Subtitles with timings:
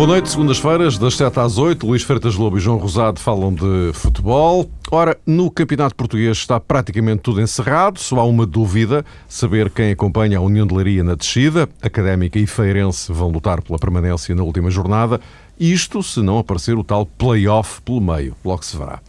[0.00, 3.92] Boa noite, segundas-feiras, das 7 às 8, Luís Freitas Lobo e João Rosado falam de
[3.92, 4.70] futebol.
[4.90, 10.38] Ora, no Campeonato Português está praticamente tudo encerrado, só há uma dúvida, saber quem acompanha
[10.38, 11.68] a União de Leiria na descida.
[11.82, 15.20] Académica e Feirense vão lutar pela permanência na última jornada.
[15.58, 19.00] Isto se não aparecer o tal play-off pelo meio, logo se verá.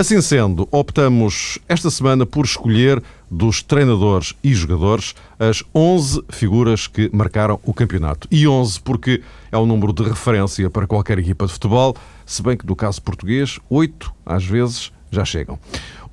[0.00, 7.10] Assim sendo, optamos esta semana por escolher dos treinadores e jogadores as 11 figuras que
[7.12, 8.26] marcaram o campeonato.
[8.30, 12.56] E 11 porque é o número de referência para qualquer equipa de futebol, se bem
[12.56, 15.58] que no caso português, 8 às vezes já chegam.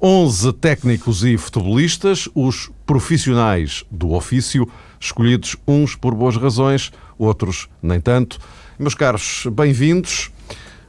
[0.02, 8.02] 11 técnicos e futebolistas, os profissionais do ofício, escolhidos uns por boas razões, outros nem
[8.02, 8.38] tanto.
[8.78, 10.30] Meus caros, bem-vindos.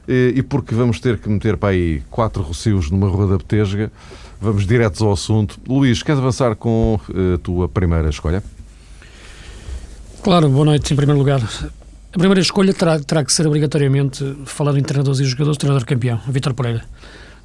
[0.09, 3.91] Eh, e porque vamos ter que meter para aí quatro rocios numa rua da Betesga,
[4.41, 5.59] vamos diretos ao assunto.
[5.67, 8.43] Luís, queres avançar com eh, a tua primeira escolha?
[10.23, 11.39] Claro, boa noite em primeiro lugar.
[12.11, 16.19] A primeira escolha terá, terá que ser obrigatoriamente, falar em treinadores e jogadores, treinador campeão,
[16.27, 16.83] Vítor Pereira.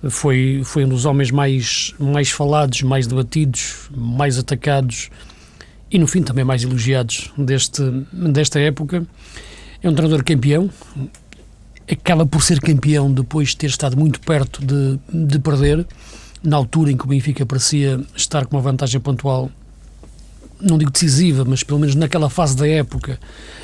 [0.08, 5.10] Foi, foi um dos homens mais, mais falados, mais debatidos, mais atacados
[5.90, 9.06] e, no fim, também mais elogiados deste, desta época.
[9.82, 10.70] É um treinador campeão,
[11.90, 15.86] acaba por ser campeão depois de ter estado muito perto de, de perder,
[16.42, 19.50] na altura em que o Benfica parecia estar com uma vantagem pontual,
[20.60, 23.18] não digo decisiva, mas pelo menos naquela fase da época,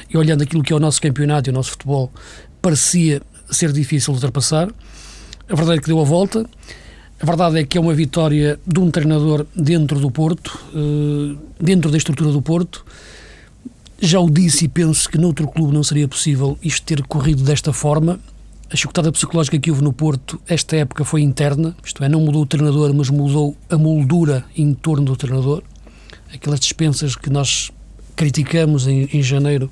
[0.08, 2.12] e olhando aquilo que é o nosso campeonato e o nosso futebol,
[2.60, 4.68] parecia ser difícil ultrapassar.
[5.48, 6.46] A verdade é que deu a volta.
[7.20, 11.90] A verdade é que é uma vitória de um treinador dentro do Porto, eh, dentro
[11.90, 12.84] da estrutura do Porto,
[14.00, 17.72] já o disse e penso que noutro clube não seria possível isto ter corrido desta
[17.72, 18.18] forma.
[18.72, 22.42] A chicotada psicológica que houve no Porto, esta época foi interna, isto é, não mudou
[22.42, 25.62] o treinador, mas mudou a moldura em torno do treinador.
[26.32, 27.70] Aquelas dispensas que nós
[28.16, 29.70] criticamos em, em janeiro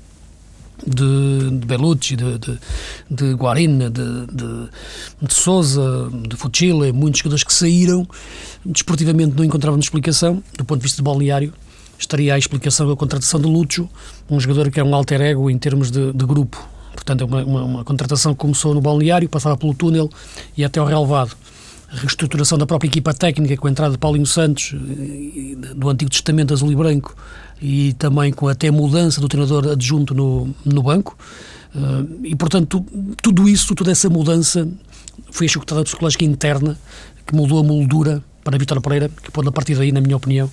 [0.85, 2.59] de, de Bellucci, de, de,
[3.09, 4.69] de Guarina, de, de,
[5.21, 8.07] de Souza, de Fucile, muitos jogadores que saíram,
[8.65, 11.53] desportivamente não encontravam explicação, do ponto de vista de balneário,
[11.99, 13.89] estaria a explicação da contratação de Lúcio,
[14.29, 16.65] um jogador que é um alter ego em termos de, de grupo.
[16.93, 20.09] Portanto, é uma, uma, uma, contratação que começou no balneário, passava pelo túnel
[20.57, 21.35] e até ao relevado.
[21.91, 24.73] A reestruturação da própria equipa técnica com a entrada de Paulinho Santos,
[25.75, 27.15] do Antigo Testamento Azul e Branco,
[27.61, 31.17] e também com até mudança do treinador adjunto no, no banco.
[31.75, 32.83] Uh, e, portanto,
[33.21, 34.67] tudo isso, toda essa mudança
[35.31, 36.77] foi a chocotada psicológica interna
[37.25, 40.49] que mudou a moldura para Vitória Pereira, que pode, a partir daí, na minha opinião,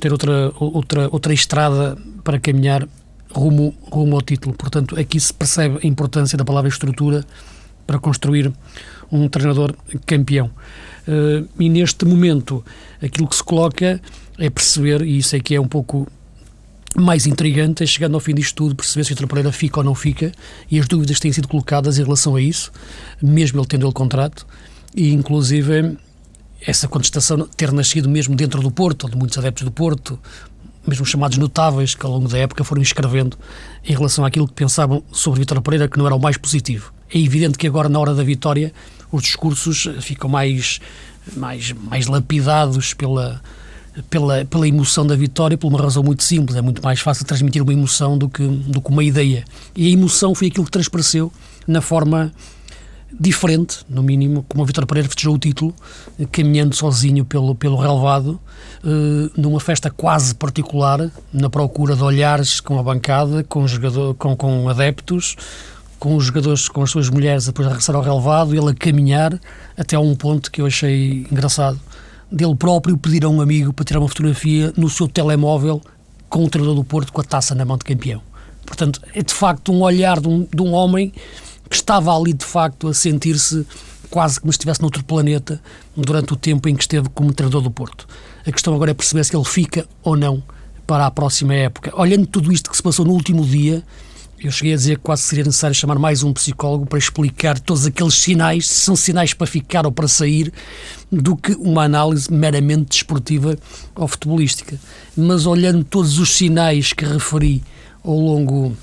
[0.00, 2.86] ter outra, outra, outra estrada para caminhar
[3.32, 4.54] rumo, rumo ao título.
[4.54, 7.24] Portanto, aqui se percebe a importância da palavra estrutura
[7.86, 8.52] para construir
[9.10, 9.74] um treinador
[10.06, 10.50] campeão.
[11.06, 12.64] Uh, e neste momento,
[13.02, 14.00] aquilo que se coloca
[14.38, 16.06] é perceber, e isso é que é um pouco
[16.96, 19.94] mais intrigante, é chegando ao fim disto tudo, perceber se o Pereira fica ou não
[19.94, 20.32] fica,
[20.70, 22.72] e as dúvidas têm sido colocadas em relação a isso,
[23.22, 24.46] mesmo ele tendo ele contrato,
[24.94, 25.96] e inclusive
[26.60, 30.18] essa contestação ter nascido mesmo dentro do Porto, de muitos adeptos do Porto,
[30.86, 33.36] mesmo chamados notáveis, que ao longo da época foram escrevendo
[33.84, 36.92] em relação àquilo que pensavam sobre Vitória Pereira, que não era o mais positivo.
[37.12, 38.72] É evidente que agora, na hora da vitória,
[39.10, 40.80] os discursos ficam mais,
[41.36, 43.40] mais, mais lapidados pela,
[44.08, 46.56] pela, pela emoção da vitória, por uma razão muito simples.
[46.56, 49.44] É muito mais fácil transmitir uma emoção do que, do que uma ideia.
[49.74, 51.32] E a emoção foi aquilo que transpareceu
[51.66, 52.32] na forma
[53.18, 55.74] diferente, no mínimo, como o Vitor Pereira festejou o título,
[56.30, 58.40] caminhando sozinho pelo, pelo relevado,
[58.84, 64.36] uh, numa festa quase particular, na procura de olhares com a bancada, com, jogador, com,
[64.36, 65.36] com adeptos,
[65.98, 69.38] com os jogadores, com as suas mulheres depois de regressar ao relevado, ele a caminhar
[69.76, 71.78] até a um ponto que eu achei engraçado,
[72.30, 75.82] dele próprio pedir a um amigo para tirar uma fotografia no seu telemóvel
[76.28, 78.22] com o treinador do Porto com a taça na mão de campeão.
[78.64, 81.12] Portanto, é de facto um olhar de um, de um homem
[81.70, 83.64] que estava ali de facto a sentir-se
[84.10, 85.62] quase como se estivesse noutro planeta
[85.96, 88.08] durante o tempo em que esteve como treinador do Porto.
[88.44, 90.42] A questão agora é perceber se ele fica ou não
[90.86, 91.92] para a próxima época.
[91.94, 93.84] Olhando tudo isto que se passou no último dia,
[94.42, 97.86] eu cheguei a dizer que quase seria necessário chamar mais um psicólogo para explicar todos
[97.86, 100.52] aqueles sinais, se são sinais para ficar ou para sair,
[101.12, 103.56] do que uma análise meramente desportiva
[103.94, 104.76] ou futebolística.
[105.16, 107.62] Mas olhando todos os sinais que referi
[108.02, 108.76] ao longo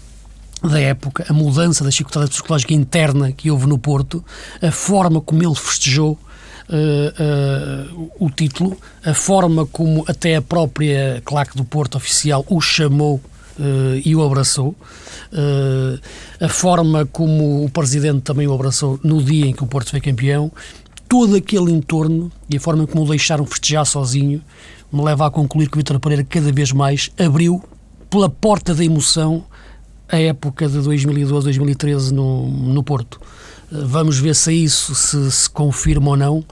[0.64, 4.24] da época, a mudança da chicotada psicológica interna que houve no Porto,
[4.62, 6.18] a forma como ele festejou
[6.70, 12.60] uh, uh, o título, a forma como até a própria claque do Porto oficial o
[12.60, 13.22] chamou
[13.60, 14.76] uh, e o abraçou,
[16.40, 20.00] a forma como o Presidente também o abraçou no dia em que o Porto foi
[20.00, 20.52] campeão,
[21.08, 24.42] todo aquele entorno e a forma como o deixaram festejar sozinho
[24.92, 27.62] me leva a concluir que o Vitor Pereira cada vez mais abriu
[28.10, 29.44] pela porta da emoção
[30.10, 33.20] a época de 2012-2013 no, no Porto.
[33.72, 36.46] Vamos ver se isso se, se confirma ou não,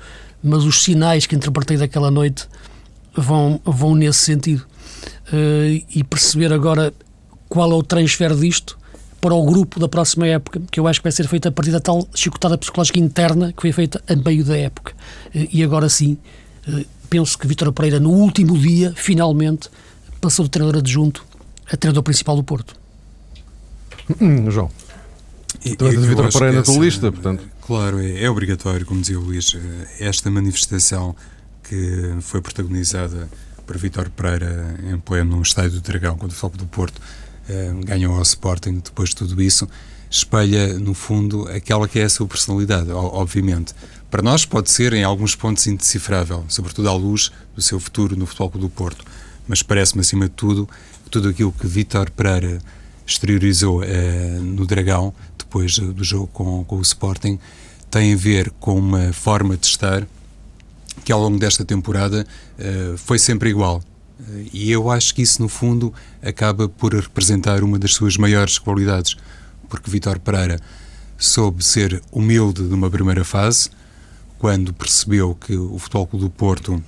[0.44, 2.48] mas os sinais que interpretei daquela noite
[3.16, 4.66] vão, vão nesse sentido.
[5.28, 6.94] Uh, e perceber agora
[7.48, 8.78] qual é o transfer disto
[9.22, 11.72] para o grupo da próxima época, que eu acho que vai ser feita a partir
[11.72, 14.94] da tal chicotada psicológica interna que foi feita a meio da época.
[15.34, 16.18] Uh, e agora sim,
[16.68, 19.70] uh, penso que Vítor Pereira, no último dia, finalmente,
[20.20, 21.26] passou de treinador adjunto
[21.72, 22.85] a treinador principal do Porto.
[24.22, 24.72] Hum, João.
[25.78, 27.44] Tu és Vitor Pereira na tua lista, portanto.
[27.62, 31.16] Claro, é, é, obrigatório, como dizia o Luís, eh, esta manifestação
[31.64, 33.28] que foi protagonizada
[33.66, 37.02] por Vitor Pereira em pleno estádio do Dragão, quando o Foco do Porto
[37.50, 39.68] eh, ganhou ao Sporting, depois de tudo isso,
[40.10, 43.74] espelha, no fundo, aquela que é a sua personalidade, obviamente.
[44.12, 48.26] Para nós pode ser, em alguns pontos, indecifrável, sobretudo à luz do seu futuro no
[48.26, 49.04] Futebol do Porto.
[49.48, 50.70] Mas parece-me, acima de tudo,
[51.04, 52.62] que tudo aquilo que Vitor Pereira
[53.06, 57.40] exteriorizou eh, no Dragão, depois do jogo com, com o Sporting,
[57.90, 60.06] tem a ver com uma forma de estar
[61.04, 62.26] que ao longo desta temporada
[62.58, 63.82] uh, foi sempre igual.
[64.52, 69.16] E eu acho que isso, no fundo, acaba por representar uma das suas maiores qualidades,
[69.70, 70.58] porque Vitor Pereira
[71.18, 73.70] soube ser humilde numa primeira fase,
[74.40, 76.84] quando percebeu que o Futebol Clube do Porto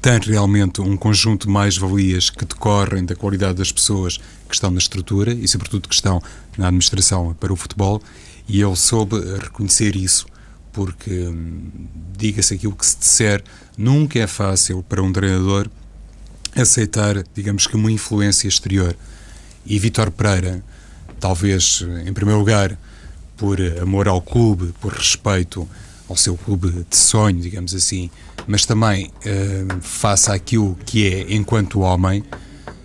[0.00, 4.18] tem realmente um conjunto de mais-valias que decorrem da qualidade das pessoas
[4.52, 6.22] que estão na estrutura e, sobretudo, que estão
[6.58, 8.02] na administração para o futebol,
[8.46, 10.26] e ele soube reconhecer isso,
[10.72, 11.70] porque, hum,
[12.16, 13.42] diga-se aquilo que se disser,
[13.76, 15.68] nunca é fácil para um treinador
[16.54, 18.94] aceitar, digamos que, uma influência exterior.
[19.64, 20.62] E Vitor Pereira,
[21.18, 22.78] talvez, em primeiro lugar,
[23.38, 25.66] por amor ao clube, por respeito
[26.08, 28.10] ao seu clube de sonho, digamos assim,
[28.46, 32.22] mas também uh, face àquilo que é enquanto homem,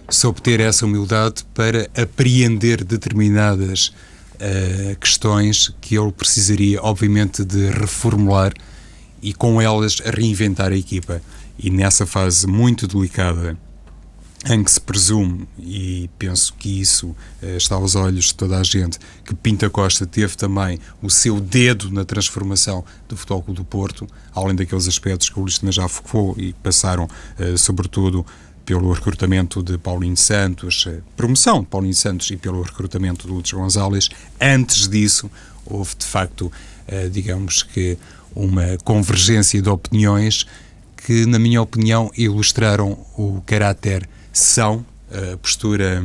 [0.09, 3.93] soube ter essa humildade para apreender determinadas
[4.35, 8.53] uh, questões que ele precisaria, obviamente, de reformular
[9.21, 11.21] e com elas reinventar a equipa.
[11.59, 13.57] E nessa fase muito delicada
[14.45, 18.63] em que se presume, e penso que isso uh, está aos olhos de toda a
[18.63, 23.65] gente, que Pinta Costa teve também o seu dedo na transformação do Futebol Clube do
[23.65, 28.25] Porto, além daqueles aspectos que o Luís já focou e passaram, uh, sobretudo,
[28.67, 33.57] pelo recrutamento de Paulinho Santos, uh, promoção de Paulinho Santos e pelo recrutamento de Lúcio
[33.57, 34.09] Gonzalez.
[34.39, 35.31] Antes disso,
[35.65, 36.51] houve de facto,
[37.11, 37.97] digamos que,
[38.35, 40.45] uma convergência de opiniões
[40.97, 46.03] que, na minha opinião, ilustraram o caráter são a postura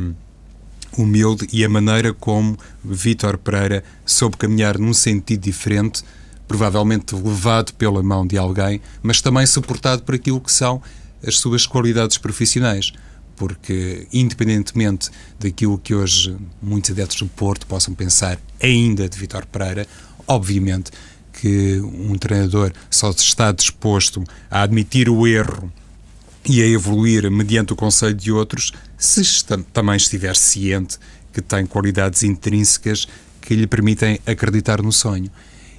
[0.97, 6.03] humilde e a maneira como Vítor Pereira soube caminhar num sentido diferente,
[6.47, 10.81] provavelmente levado pela mão de alguém, mas também suportado por aquilo que são
[11.25, 12.91] as suas qualidades profissionais.
[13.35, 15.09] Porque, independentemente
[15.39, 19.87] daquilo que hoje muitos adeptos do Porto possam pensar ainda de Vítor Pereira,
[20.27, 20.91] obviamente
[21.33, 25.71] que um treinador só está disposto a admitir o erro
[26.45, 29.23] e a evoluir mediante o conselho de outros, se
[29.73, 30.99] também estiver ciente
[31.31, 33.07] que tem qualidades intrínsecas
[33.41, 35.29] que lhe permitem acreditar no sonho.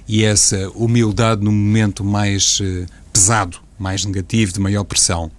[0.07, 5.31] E essa humildade no momento mais uh, pesado, mais negativo, de maior pressão,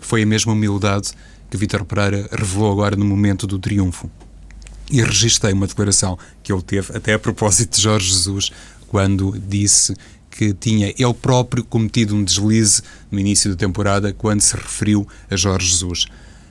[0.00, 1.12] foi a mesma humildade
[1.50, 4.10] que Vítor Pereira revelou agora no momento do triunfo.
[4.90, 8.50] E registrei uma declaração que ele teve, até a propósito de Jorge Jesus,
[8.88, 9.96] quando disse
[10.30, 15.36] que tinha ele próprio cometido um deslize no início da temporada quando se referiu a
[15.36, 16.06] Jorge Jesus.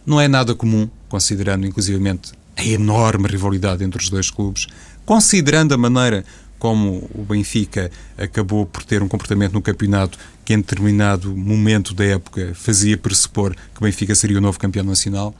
[0.06, 4.68] Não é nada comum, considerando inclusivamente a enorme rivalidade entre os dois clubes,
[5.06, 6.24] considerando a maneira
[6.62, 10.15] como o Benfica acabou por ter um comportamento no campeonato
[10.46, 14.86] que em determinado momento da época fazia pressupor que o Benfica seria o novo campeão
[14.86, 15.34] nacional.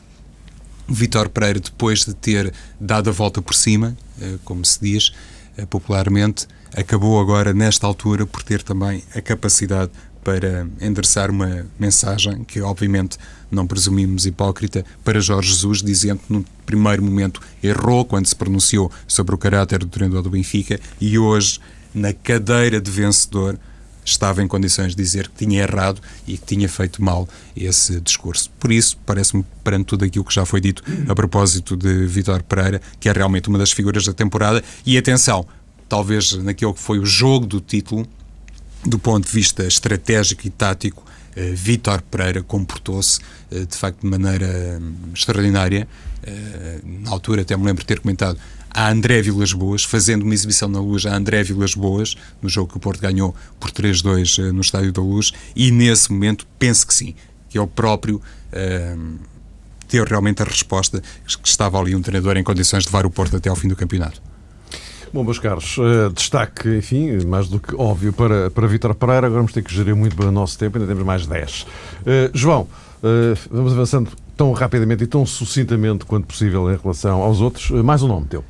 [0.90, 5.14] Vitor Pereira, depois de ter dado a volta por cima, eh, como se diz
[5.58, 9.92] eh, popularmente, acabou agora, nesta altura, por ter também a capacidade
[10.24, 13.18] para endereçar uma mensagem que, obviamente,
[13.50, 18.92] não presumimos hipócrita, para Jorge Jesus, dizendo que no primeiro momento errou quando se pronunciou
[19.08, 21.60] sobre o caráter do treinador do Benfica e hoje,
[21.94, 23.60] na cadeira de vencedor,
[24.04, 28.50] estava em condições de dizer que tinha errado e que tinha feito mal esse discurso.
[28.60, 32.82] Por isso, parece-me, perante tudo aquilo que já foi dito a propósito de Vitor Pereira,
[33.00, 35.46] que é realmente uma das figuras da temporada, e atenção,
[35.88, 38.08] talvez naquele que foi o jogo do título,
[38.86, 41.04] do ponto de vista estratégico e tático,
[41.36, 43.20] eh, Vítor Pereira comportou-se
[43.52, 45.88] eh, de facto de maneira hum, extraordinária.
[46.24, 50.34] Eh, na altura, até me lembro de ter comentado a André Vilas Boas, fazendo uma
[50.34, 54.52] exibição na Luz a André Vilas Boas, no jogo que o Porto ganhou por 3-2
[54.52, 57.14] no Estádio da Luz, e nesse momento penso que sim,
[57.50, 58.22] que ele próprio
[58.98, 59.18] hum,
[59.90, 63.36] ter realmente a resposta que estava ali um treinador em condições de levar o Porto
[63.36, 64.22] até ao fim do campeonato.
[65.14, 69.28] Bom, meus caros, uh, destaque, enfim, mais do que óbvio para, para Vítor Pereira.
[69.28, 71.62] Agora vamos ter que gerir muito bem o nosso tempo, ainda temos mais 10.
[71.62, 71.66] Uh,
[72.34, 77.70] João, uh, vamos avançando tão rapidamente e tão sucintamente quanto possível em relação aos outros.
[77.84, 78.44] mais um nome teu.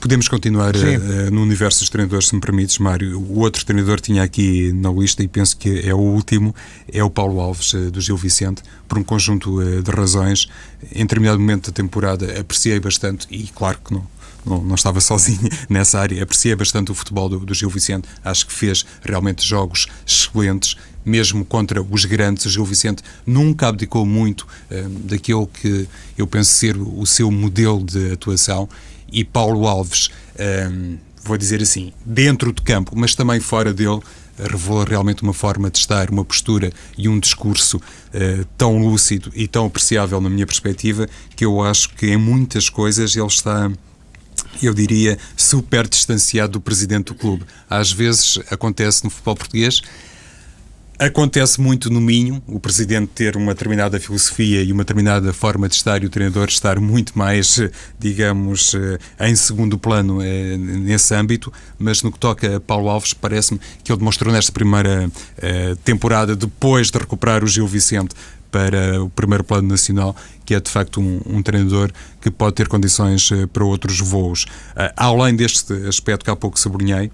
[0.00, 3.20] Podemos continuar uh, no universo dos treinadores, se me permites, Mário.
[3.20, 6.54] O outro treinador tinha aqui na lista e penso que é o último,
[6.90, 10.48] é o Paulo Alves, uh, do Gil Vicente, por um conjunto uh, de razões.
[10.94, 14.06] Em determinado momento da temporada apreciei bastante e, claro que não,
[14.46, 16.22] não, não, estava sozinho nessa área.
[16.22, 18.08] Apreciei bastante o futebol do, do, Gil Vicente.
[18.24, 22.46] Acho que fez realmente jogos excelentes, mesmo contra os grandes.
[22.46, 27.84] O Gil Vicente nunca abdicou muito uh, daquele que eu penso ser o seu modelo
[27.84, 28.68] de atuação
[29.10, 30.10] e Paulo Alves,
[30.70, 34.00] um, vou dizer assim, dentro de campo, mas também fora dele,
[34.38, 39.48] revelou realmente uma forma de estar, uma postura e um discurso uh, tão lúcido e
[39.48, 43.70] tão apreciável na minha perspectiva que eu acho que em muitas coisas ele está
[44.64, 47.44] eu diria, super distanciado do presidente do clube.
[47.68, 49.82] Às vezes acontece no futebol português
[50.98, 55.74] Acontece muito no Minho, o presidente ter uma determinada filosofia e uma determinada forma de
[55.74, 57.60] estar e o treinador estar muito mais,
[57.98, 63.12] digamos, eh, em segundo plano eh, nesse âmbito, mas no que toca a Paulo Alves,
[63.12, 68.14] parece-me que ele demonstrou nesta primeira eh, temporada, depois de recuperar o Gil Vicente
[68.56, 72.68] para o primeiro plano nacional, que é de facto um, um treinador que pode ter
[72.68, 74.46] condições para outros voos.
[74.96, 77.10] Além deste aspecto que há pouco sublinhei,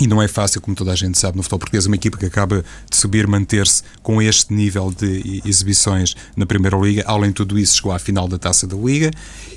[0.00, 2.26] e não é fácil, como toda a gente sabe, no futebol português, uma equipa que
[2.26, 7.02] acaba de subir, manter-se com este nível de exibições na Primeira Liga.
[7.06, 9.10] Além de tudo isso, chegou à final da Taça da Liga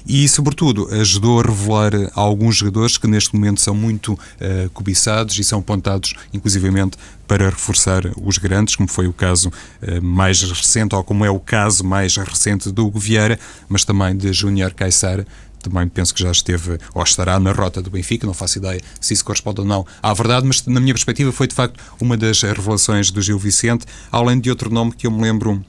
[0.06, 5.44] e, sobretudo, ajudou a revelar alguns jogadores que neste momento são muito uh, cobiçados e
[5.44, 11.04] são apontados, inclusivamente, para reforçar os grandes, como foi o caso uh, mais recente, ou
[11.04, 15.26] como é o caso mais recente do Hugo Vieira, mas também de Júnior Caissara,
[15.62, 19.14] também penso que já esteve ou estará na rota do Benfica, não faço ideia se
[19.14, 22.42] isso corresponde ou não à verdade, mas na minha perspectiva foi de facto uma das
[22.42, 25.64] revelações do Gil Vicente, além de outro nome que eu me lembro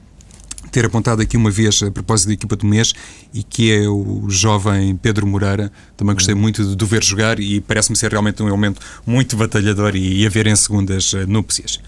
[0.73, 2.93] ter apontado aqui uma vez a propósito da equipa do mês
[3.31, 5.71] e que é o jovem Pedro Moreira.
[5.95, 9.95] Também gostei muito de, de ver jogar e parece-me ser realmente um elemento muito batalhador
[9.95, 11.79] e, e a ver em segundas eh, núpcias.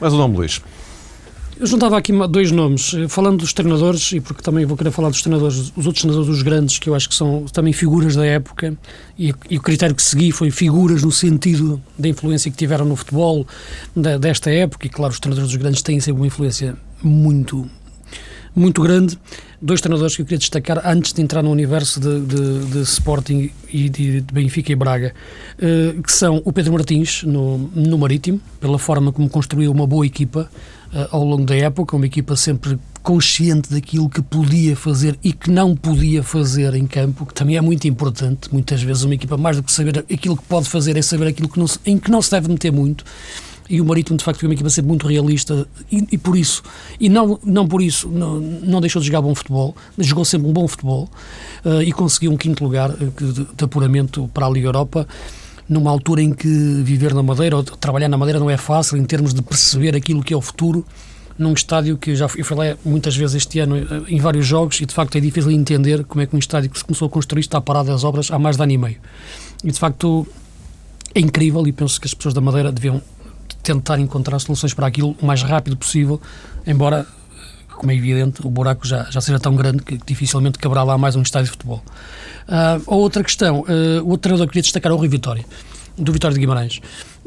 [0.00, 0.62] Mas o nome, Luís?
[1.58, 5.08] Eu juntava aqui dois nomes, eh, falando dos treinadores, e porque também vou querer falar
[5.08, 8.26] dos treinadores, os outros treinadores dos grandes, que eu acho que são também figuras da
[8.26, 8.76] época,
[9.18, 12.94] e, e o critério que segui foi figuras no sentido da influência que tiveram no
[12.94, 13.46] futebol
[13.96, 17.66] da, desta época, e claro, os treinadores dos grandes têm sempre uma influência muito,
[18.54, 19.18] muito grande.
[19.60, 23.50] Dois treinadores que eu queria destacar antes de entrar no universo de, de, de Sporting
[23.72, 25.14] e de, de, Benfica e Braga,
[25.58, 30.04] uh, que são o Pedro Martins, no, no Marítimo, pela forma como construiu uma boa
[30.04, 30.50] equipa,
[31.10, 35.76] ao longo da época, uma equipa sempre consciente daquilo que podia fazer e que não
[35.76, 38.52] podia fazer em campo, que também é muito importante.
[38.52, 41.48] Muitas vezes uma equipa, mais do que saber aquilo que pode fazer, é saber aquilo
[41.48, 43.04] que não em que não se deve meter muito.
[43.68, 46.62] E o Marítimo, de facto, foi uma equipa sempre muito realista e, e por isso,
[47.00, 50.52] e não, não por isso, não, não, deixou de jogar bom futebol, jogou sempre um
[50.52, 51.08] bom futebol
[51.64, 55.06] uh, e conseguiu um quinto lugar uh, de, de apuramento para a Liga Europa
[55.68, 56.48] numa altura em que
[56.82, 60.22] viver na Madeira ou trabalhar na Madeira não é fácil em termos de perceber aquilo
[60.22, 60.84] que é o futuro
[61.38, 64.46] num estádio que já fui, eu fui lá muitas vezes este ano eh, em vários
[64.46, 67.06] jogos e de facto é difícil entender como é que um estádio que se começou
[67.06, 68.96] a construir está parado as obras há mais de ano e meio.
[69.62, 70.26] E de facto
[71.14, 73.02] é incrível e penso que as pessoas da Madeira deviam
[73.62, 76.20] tentar encontrar soluções para aquilo o mais rápido possível,
[76.66, 77.06] embora,
[77.76, 81.16] como é evidente, o buraco já, já seja tão grande que dificilmente caberá lá mais
[81.16, 81.82] um estádio de futebol.
[82.48, 85.44] Uh, outra questão, uh, o outro treinador que queria destacar é o Rui Vitória,
[85.96, 86.80] do Vitória de Guimarães.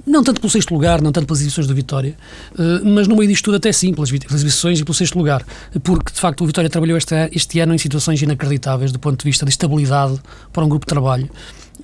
[0.06, 2.16] Não tanto pelo sexto lugar, não tanto pelas exibições do Vitória,
[2.54, 5.46] uh, mas no meio disto tudo até sim, pelas, pelas exibições e pelo sexto lugar,
[5.84, 9.26] porque de facto o Vitória trabalhou este, este ano em situações inacreditáveis do ponto de
[9.26, 10.20] vista de estabilidade
[10.52, 11.30] para um grupo de trabalho.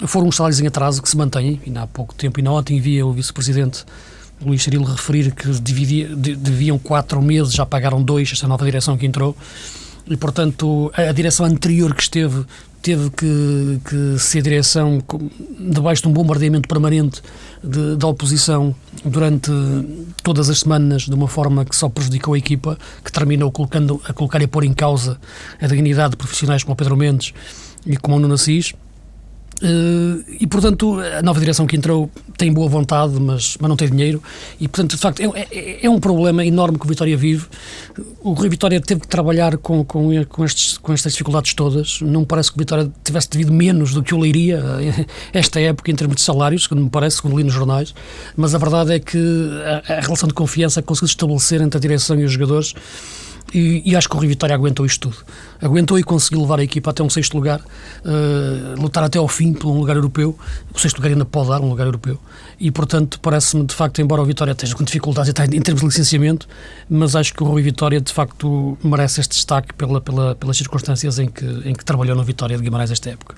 [0.05, 2.79] Foram uns salários em atraso que se mantêm, e há pouco tempo, e na ontem
[2.81, 3.86] via o vice-presidente
[4.46, 9.06] Luís Cirilo referir que dividia, deviam quatro meses, já pagaram dois, esta nova direção que
[9.06, 9.36] entrou,
[10.08, 12.46] e portanto a, a direção anterior que esteve
[12.86, 15.02] teve que, que ser direção
[15.60, 17.20] debaixo de um bombardeamento permanente
[17.64, 19.50] de, da oposição durante
[20.22, 24.14] todas as semanas de uma forma que só prejudicou a equipa, que terminou colocando, a
[24.14, 25.20] colocar e a pôr em causa
[25.60, 27.34] a dignidade de profissionais como o Pedro Mendes
[27.88, 28.75] e como o Nuno Assis.
[29.64, 33.90] Uh, e portanto a nova direção que entrou tem boa vontade, mas, mas não tem
[33.90, 34.22] dinheiro,
[34.60, 37.46] e portanto de facto é, é, é um problema enorme que o Vitória vive.
[38.22, 42.02] O Rui Vitória teve que trabalhar com, com, com, estes, com estas dificuldades todas.
[42.02, 45.90] Não parece que o Vitória tivesse devido menos do que o Leiria eh, esta época
[45.90, 47.96] em termos de salários, segundo me parece, segundo li nos jornais,
[48.36, 49.18] mas a verdade é que
[49.88, 52.74] a, a relação de confiança que conseguiu estabelecer entre a direção e os jogadores
[53.54, 55.24] E, e, acho que o Rio Vitória aguentou isto tudo.
[55.62, 59.54] Aguentou e conseguiu levar a equipa até um sexto lugar, uh, lutar até ao fim
[59.54, 60.38] por um lugar europeu.
[60.74, 62.20] O sexto lugar ainda pode dar um lugar europeu.
[62.60, 66.48] E, portanto, parece-me, de facto, embora o Vitória esteja com dificuldades em termos de licenciamento,
[66.90, 71.20] mas acho que o Rui Vitória, de facto, merece este destaque pela, pela, pelas circunstâncias
[71.20, 73.36] em que, em que trabalhou no Vitória de Guimarães esta época.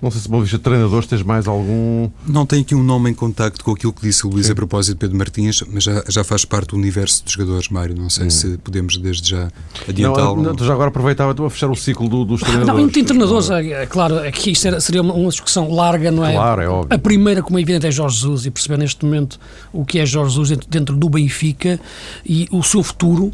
[0.00, 2.08] Não sei se, bom vista de treinadores, tens mais algum.
[2.26, 4.52] Não tem aqui um nome em contacto com aquilo que disse o Luís Sim.
[4.52, 7.94] a propósito de Pedro Martins, mas já, já faz parte do universo de jogadores, Mário.
[7.96, 8.30] Não sei hum.
[8.30, 9.50] se podemos desde já
[9.88, 10.42] adiantá-lo.
[10.42, 12.82] Não, não, já agora aproveitava a fechar o ciclo do, dos treinadores.
[12.82, 16.24] Não, tem treinadores, é, é, claro, aqui isto era, seria uma, uma, discussão larga, não
[16.24, 16.32] é?
[16.32, 16.94] Claro, é óbvio.
[16.94, 19.38] A primeira, como é evidente, é Jorge Jesus e perceber neste momento
[19.72, 21.80] o que é Jorge Jesus dentro, dentro do Benfica
[22.24, 23.32] e o seu futuro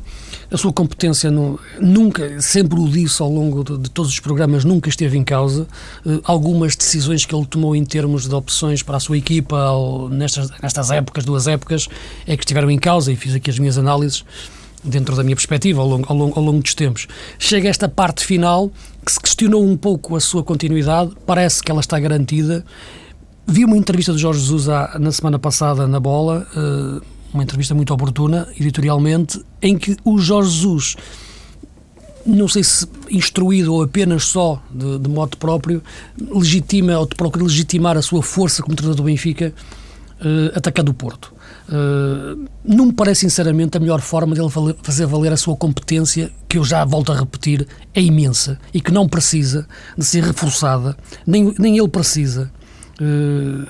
[0.52, 4.64] a sua competência no, nunca, sempre o disse ao longo de, de, todos os programas,
[4.64, 5.66] nunca esteve em causa.
[6.04, 9.72] Uh, algumas decisões que ele tomou em termos de opções para a sua equipa
[10.10, 11.88] nestas, nestas épocas, duas épocas,
[12.26, 14.24] é que estiveram em causa e fiz aqui as minhas análises
[14.82, 17.06] dentro da minha perspectiva ao longo, ao longo, ao longo dos tempos.
[17.38, 18.70] Chega esta parte final
[19.04, 22.64] que se questionou um pouco a sua continuidade, parece que ela está garantida.
[23.46, 24.66] Vi uma entrevista do Jorge Jesus
[24.98, 27.00] na semana passada na Bola, uh,
[27.32, 30.96] uma entrevista muito oportuna, editorialmente, em que o Jorge Jesus,
[32.36, 35.82] não sei se instruído ou apenas só de, de modo próprio,
[36.18, 39.52] legitima ou procura legitimar a sua força como treinador do Benfica,
[40.20, 41.32] uh, atacando o Porto.
[41.68, 44.48] Uh, não me parece, sinceramente, a melhor forma dele
[44.82, 48.92] fazer valer a sua competência, que eu já volto a repetir, é imensa e que
[48.92, 50.96] não precisa de ser reforçada,
[51.26, 52.50] nem, nem ele precisa.
[53.00, 53.66] Uh,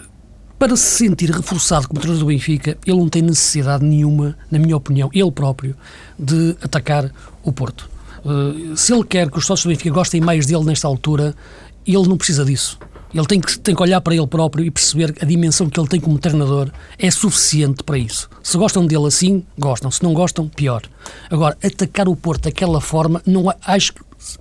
[0.59, 4.77] para se sentir reforçado como treinador do Benfica, ele não tem necessidade nenhuma, na minha
[4.77, 5.75] opinião, ele próprio,
[6.19, 7.11] de atacar
[7.43, 7.89] o Porto.
[8.25, 11.35] Uh, se ele quer que os sócios do Benfica gostem mais dele nesta altura,
[11.87, 12.79] ele não precisa disso.
[13.13, 15.89] Ele tem que, tem que olhar para ele próprio e perceber a dimensão que ele
[15.89, 18.29] tem como treinador é suficiente para isso.
[18.43, 19.91] Se gostam dele assim, gostam.
[19.91, 20.83] Se não gostam, pior.
[21.29, 24.01] Agora, atacar o Porto daquela forma, não acho que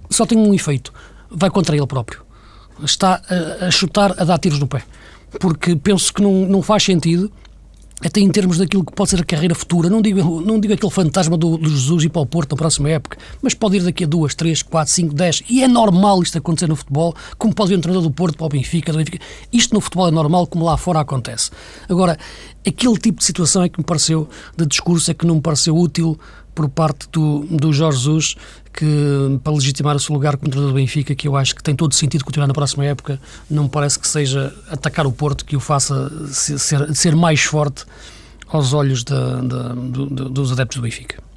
[0.10, 0.94] só tem um efeito.
[1.32, 2.22] Vai contra ele próprio.
[2.84, 4.84] Está a, a chutar, a dar tiros no pé
[5.38, 7.32] porque penso que não, não faz sentido
[8.04, 10.92] até em termos daquilo que pode ser a carreira futura, não digo, não digo aquele
[10.92, 14.04] fantasma do, do Jesus ir para o Porto na próxima época, mas pode ir daqui
[14.04, 17.74] a duas, três, quatro, cinco, dez, e é normal isto acontecer no futebol, como pode
[17.74, 19.20] ir um treinador do Porto para o Benfica, Benfica.
[19.52, 21.52] Isto no futebol é normal, como lá fora acontece.
[21.88, 22.18] Agora,
[22.66, 25.76] aquele tipo de situação é que me pareceu, de discurso, é que não me pareceu
[25.76, 26.18] útil
[26.60, 28.36] por parte do, do Jorge Jesus,
[28.74, 28.86] que
[29.42, 31.94] para legitimar o seu lugar como treinador do Benfica, que eu acho que tem todo
[31.94, 33.18] sentido continuar na próxima época,
[33.50, 37.86] não me parece que seja atacar o Porto que o faça ser, ser mais forte
[38.50, 41.29] aos olhos dos adeptos do Benfica.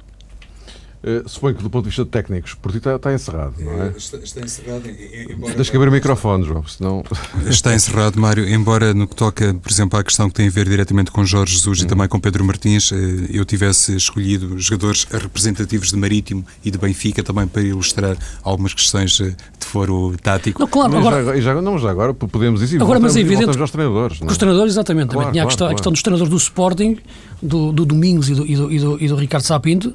[1.03, 3.89] Uh, suponho que do ponto de vista técnico, o ti está, está, encerrado, não é?
[3.89, 4.83] Está, está encerrado.
[5.29, 5.53] Embora...
[5.53, 7.03] Deixa que abrir o microfone, João, senão...
[7.45, 10.67] Está encerrado, Mário, embora no que toca, por exemplo, à questão que tem a ver
[10.69, 11.83] diretamente com Jorge Jesus hum.
[11.83, 12.95] e também com Pedro Martins, eh,
[13.29, 19.19] eu tivesse escolhido jogadores representativos de Marítimo e de Benfica também para ilustrar algumas questões
[19.19, 20.61] eh, de foro tático.
[20.61, 21.41] Não, claro, mas agora...
[21.41, 24.21] Já, já, não, já agora podemos dizer agora, mas é evidente aos treinadores.
[24.21, 24.29] Não?
[24.29, 24.31] É?
[24.31, 25.09] Os treinadores, exatamente.
[25.09, 25.73] Claro, também tinha claro, a, questão, claro.
[25.73, 26.97] a questão dos treinadores do Sporting,
[27.41, 29.93] do, do Domingos e do, e do, e do, e do Ricardo Sapinto,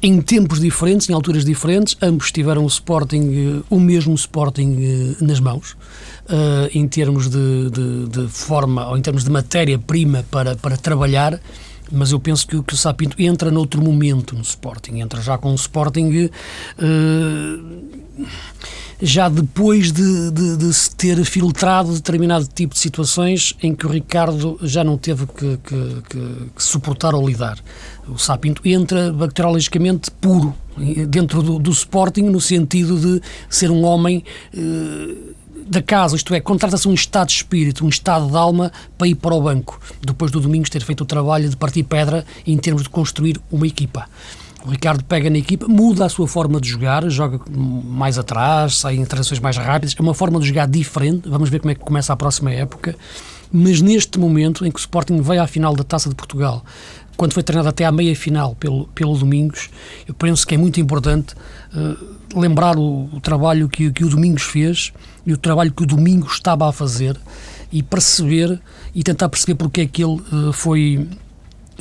[0.00, 5.24] em tempos diferentes, em alturas diferentes, ambos tiveram o Sporting, eh, o mesmo Sporting eh,
[5.24, 10.54] nas mãos, uh, em termos de, de, de, forma ou em termos de matéria-prima para,
[10.54, 11.40] para trabalhar,
[11.90, 15.52] mas eu penso que, que o Sapinto entra noutro momento no Sporting, entra já com
[15.52, 16.30] o Sporting.
[16.78, 17.88] Uh,
[19.00, 23.88] já depois de, de, de, se ter filtrado determinado tipo de situações em que o
[23.88, 27.58] Ricardo já não teve que, que, que, suportar ou lidar.
[28.08, 30.52] O Sapinto entra bacteriologicamente puro
[31.08, 34.24] dentro do, do Sporting, no sentido de ser um homem.
[34.52, 35.37] Eh,
[35.68, 39.14] da casa, isto é, contrata-se um estado de espírito, um estado de alma para ir
[39.14, 42.84] para o banco, depois do Domingos ter feito o trabalho de partir pedra em termos
[42.84, 44.08] de construir uma equipa.
[44.64, 48.96] O Ricardo pega na equipa, muda a sua forma de jogar, joga mais atrás, sai
[48.96, 51.28] em transições mais rápidas, é uma forma de jogar diferente.
[51.28, 52.96] Vamos ver como é que começa a próxima época.
[53.52, 56.64] Mas neste momento em que o Sporting veio à final da Taça de Portugal,
[57.16, 59.70] quando foi treinado até à meia final pelo, pelo Domingos,
[60.06, 61.34] eu penso que é muito importante
[61.74, 64.92] uh, lembrar o, o, trabalho que, que o Domingos fez
[65.26, 67.18] e o trabalho que o Domingos estava a fazer
[67.72, 68.60] e perceber
[68.94, 71.08] e tentar perceber porque é que ele uh, foi,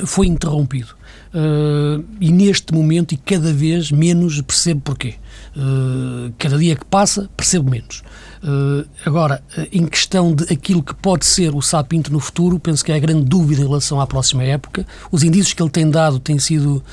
[0.06, 0.97] foi interrompido.
[1.34, 5.16] Uh, e neste momento, e cada vez menos, percebo porquê.
[5.56, 8.04] Uh, cada dia que passa, percebo menos.
[8.44, 12.92] Uh, agora, em questão de aquilo que pode ser o Sapinto no futuro, penso que
[12.92, 14.86] é a grande dúvida em relação à próxima época.
[15.12, 16.84] Os indícios que ele tem dado têm sido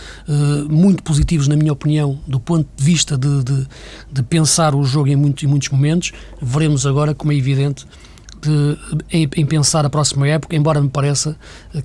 [0.68, 3.66] muito positivos, na minha opinião, do ponto de vista de, de,
[4.10, 6.12] de pensar o jogo em, muito, em muitos momentos.
[6.40, 7.90] Veremos agora, como é evidente, de,
[9.10, 11.36] em, em, pensar a próxima época, embora me pareça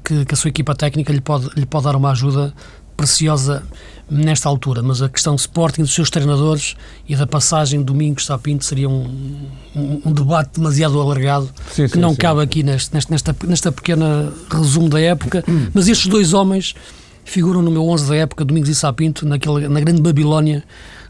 [0.03, 2.53] que, que, a sua equipa técnica lhe pode, lhe pode dar uma ajuda
[2.95, 3.63] preciosa
[4.09, 6.75] nesta altura, mas a questão do Sporting, dos seus treinadores
[7.07, 11.93] e da passagem de Domingos Sapinto seria um, um, um, debate demasiado alargado sim, que
[11.93, 12.17] sim, não sim.
[12.17, 15.43] cabe aqui neste, nesta, nesta pequena resumo da época.
[15.73, 16.75] Mas estes dois homens
[17.23, 20.63] figuram no meu 11 da época, Domingos e Sapinto, naquela, na grande Babilónia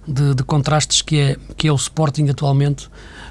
[0.07, 2.87] de, de contrastes que é, que é o Sporting atualmente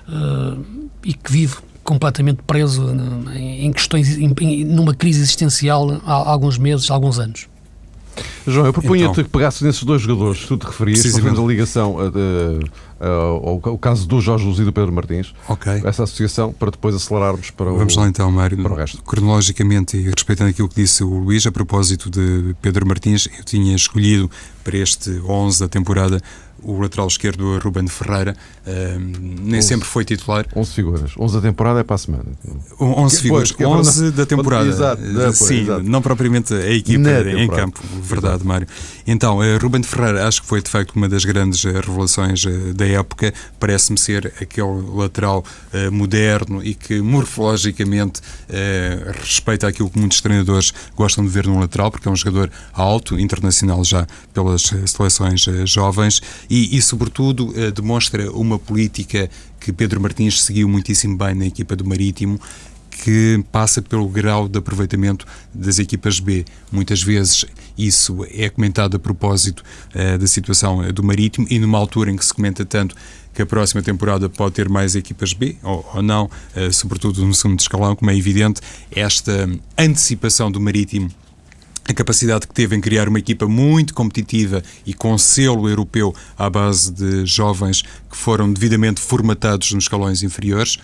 [0.08, 0.64] uh,
[1.04, 1.56] e que vive
[1.88, 2.86] completamente preso
[3.34, 7.48] em questões, em, numa crise existencial há alguns meses, há alguns anos.
[8.46, 11.46] João, eu propunha-te então, que pegasses nesses dois jogadores que tu te referias, fazendo a
[11.46, 12.58] ligação uh,
[13.00, 15.80] uh, ao, caso do Jorge Luz e do Pedro Martins, okay.
[15.84, 18.60] essa associação, para depois acelerarmos para Vamos o, lá então, Mário.
[18.60, 19.02] Para o resto.
[19.02, 23.74] Cronologicamente e respeitando aquilo que disse o Luís, a propósito de Pedro Martins, eu tinha
[23.74, 24.30] escolhido
[24.64, 26.20] para este 11 da temporada
[26.62, 30.46] o lateral esquerdo Ruben Ferreira uh, nem 11, sempre foi titular.
[30.54, 31.12] 11 figuras.
[31.18, 32.24] 11 da temporada é para a semana.
[32.80, 33.52] 11 que, figuras.
[33.52, 34.68] Pois, 11 da temporada.
[34.68, 35.82] Exato, uh, Sim, exato.
[35.82, 37.80] não propriamente a equipa em campo.
[38.02, 38.46] Verdade, exato.
[38.46, 38.66] Mário.
[39.06, 42.44] Então, uh, Ruben Ferreira acho que foi de facto uma das grandes uh, revelações
[42.74, 43.32] da época.
[43.60, 45.44] Parece-me ser aquele lateral
[45.92, 48.20] moderno e que morfologicamente
[49.20, 53.18] respeita aquilo que muitos treinadores gostam de ver num lateral, porque é um jogador alto,
[53.18, 59.28] internacional já pelas seleções jovens e, e sobretudo, eh, demonstra uma política
[59.60, 62.40] que Pedro Martins seguiu muitíssimo bem na equipa do Marítimo,
[63.02, 66.44] que passa pelo grau de aproveitamento das equipas B.
[66.70, 67.44] Muitas vezes
[67.76, 69.62] isso é comentado a propósito
[69.94, 72.96] uh, da situação do Marítimo e numa altura em que se comenta tanto
[73.32, 77.34] que a próxima temporada pode ter mais equipas B ou, ou não, uh, sobretudo no
[77.34, 81.08] segundo escalão, como é evidente, esta antecipação do Marítimo
[81.88, 86.50] a capacidade que teve em criar uma equipa muito competitiva e com selo europeu à
[86.50, 90.78] base de jovens que foram devidamente formatados nos escalões inferiores,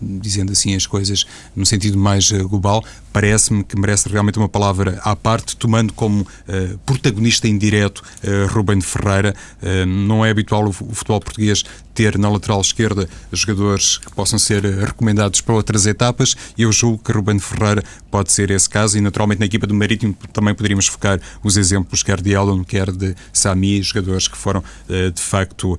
[0.00, 2.82] dizendo assim as coisas no sentido mais eh, global,
[3.14, 8.80] parece-me que merece realmente uma palavra à parte, tomando como uh, protagonista indireto uh, Ruben
[8.80, 9.32] Ferreira.
[9.62, 11.62] Uh, não é habitual o, futebol português
[11.94, 16.34] ter na lateral esquerda jogadores que possam ser recomendados para outras etapas.
[16.58, 20.12] Eu julgo que Ruben Ferreira pode ser esse caso e, naturalmente, na equipa do Marítimo
[20.32, 25.22] também poderíamos focar os exemplos quer de Elon, quer de Sami, jogadores que foram, de
[25.22, 25.78] facto,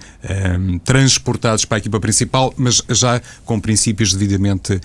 [0.85, 4.79] transportados para a equipa principal, mas já com princípios devidamente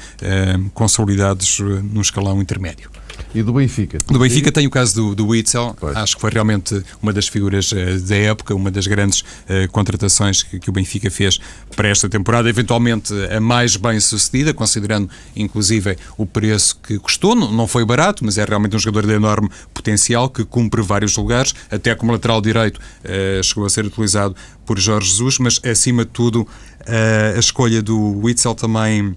[0.74, 2.90] consolidados no escalão intermédio.
[3.34, 3.98] E do Benfica?
[4.06, 5.96] Do Benfica tem o caso do, do Witzel, pois.
[5.96, 10.42] acho que foi realmente uma das figuras uh, da época, uma das grandes uh, contratações
[10.42, 11.38] que, que, o Benfica fez
[11.76, 17.52] para esta temporada, eventualmente a mais bem sucedida, considerando inclusive o preço que custou, não,
[17.52, 21.54] não foi barato, mas é realmente um jogador de enorme potencial que cumpre vários lugares,
[21.70, 24.34] até como lateral direito uh, chegou a ser utilizado
[24.66, 26.46] por Jorge Jesus, mas acima de tudo
[27.36, 29.16] a escolha do Witzel também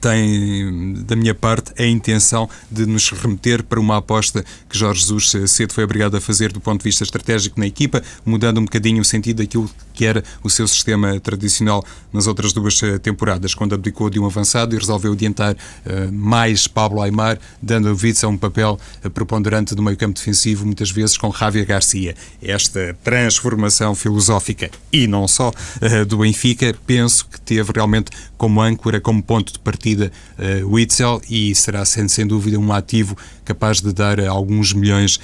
[0.00, 5.50] tem, da minha parte, a intenção de nos remeter para uma aposta que Jorge Jesus
[5.50, 9.00] cedo foi obrigado a fazer do ponto de vista estratégico na equipa, mudando um bocadinho
[9.00, 13.74] o sentido daquilo que era o seu sistema tradicional nas outras duas eh, temporadas, quando
[13.74, 18.36] abdicou de um avançado e resolveu adiantar uh, mais Pablo Aymar, dando a Witzel um
[18.36, 18.78] papel
[19.14, 22.14] preponderante no meio campo defensivo, muitas vezes com Javier Garcia.
[22.42, 25.52] Esta transformação filosófica, e não só,
[26.06, 31.54] do Benfica, penso que teve realmente como âncora, como ponto de partida uh, Witzel e
[31.54, 35.20] será sem, sem dúvida um ativo capaz de dar alguns milhões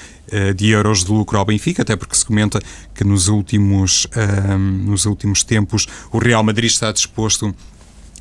[0.54, 2.58] de euros de lucro ao Benfica, até porque se comenta
[2.94, 7.54] que nos últimos, uh, nos últimos tempos o Real Madrid está disposto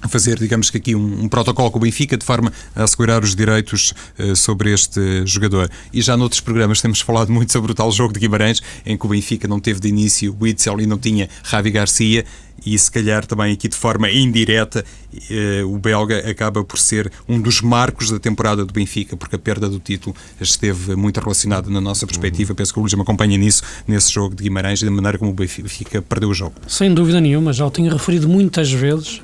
[0.07, 3.35] fazer, digamos que aqui um, um, protocolo com o Benfica de forma a assegurar os
[3.35, 5.69] direitos uh, sobre este jogador.
[5.93, 9.05] E já noutros programas temos falado muito sobre o tal jogo de Guimarães, em que
[9.05, 12.25] o Benfica não teve de início o Witzel e não tinha Javi Garcia
[12.65, 14.85] e se calhar também aqui de forma indireta
[15.29, 19.39] eh, o belga acaba por ser um dos marcos da temporada do Benfica, porque a
[19.39, 22.51] perda do título esteve muito relacionada na nossa perspectiva.
[22.51, 22.55] Uhum.
[22.55, 25.31] Penso que o Luís me acompanha nisso, nesse jogo de Guimarães e da maneira como
[25.31, 26.53] o Benfica perdeu o jogo.
[26.67, 29.21] Sem dúvida nenhuma, já o tenho referido muitas vezes